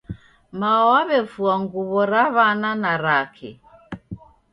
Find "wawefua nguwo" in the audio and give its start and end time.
0.91-2.01